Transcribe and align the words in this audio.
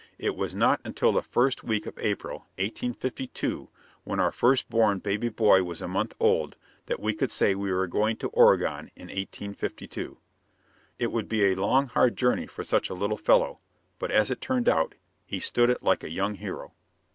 It 0.17 0.35
was 0.35 0.55
not 0.55 0.81
until 0.83 1.11
the 1.11 1.21
first 1.21 1.63
week 1.63 1.85
of 1.85 1.99
April, 1.99 2.39
1852, 2.57 3.69
when 4.03 4.19
our 4.19 4.31
first 4.31 4.67
born 4.67 4.97
baby 4.97 5.29
boy 5.29 5.61
was 5.61 5.79
a 5.79 5.87
month 5.87 6.15
old, 6.19 6.57
that 6.87 6.99
we 6.99 7.13
could 7.13 7.29
say 7.29 7.53
we 7.53 7.71
were 7.71 7.85
going 7.85 8.15
to 8.17 8.29
Oregon 8.29 8.89
in 8.95 9.09
1852. 9.09 10.17
It 10.97 11.11
would 11.11 11.29
be 11.29 11.51
a 11.51 11.55
long, 11.55 11.85
hard 11.85 12.15
journey 12.17 12.47
for 12.47 12.63
such 12.63 12.89
a 12.89 12.95
little 12.95 13.15
fellow, 13.15 13.59
but 13.99 14.09
as 14.09 14.31
it 14.31 14.41
turned 14.41 14.67
out, 14.67 14.95
he 15.23 15.39
stood 15.39 15.69
it 15.69 15.83
like 15.83 16.03
a 16.03 16.09
young 16.09 16.33
hero. 16.33 16.73